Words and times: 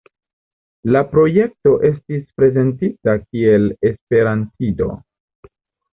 La 0.93 1.01
projekto 1.09 1.73
estis 1.89 2.25
prezentita 2.39 3.17
kiel 3.23 3.69
esperantido. 3.91 4.93